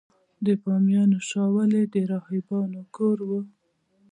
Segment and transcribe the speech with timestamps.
[0.45, 3.31] د بامیانو شاولې د راهبانو کور و